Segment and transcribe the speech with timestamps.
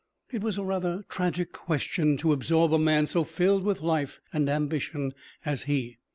[0.31, 4.49] It was a rather tragic question to absorb a man so filled with life and
[4.49, 5.13] ambition
[5.45, 5.99] as he.